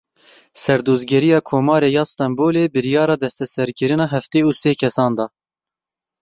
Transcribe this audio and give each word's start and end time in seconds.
Serdozgeriya 0.61 1.39
Komarê 1.49 1.89
ya 1.97 2.03
Stenbolê 2.11 2.63
biryara 2.75 3.15
desteserkirina 3.23 4.05
heftê 4.13 4.39
û 4.49 4.51
sê 4.61 4.71
kesan 4.81 5.11
da. 5.19 5.25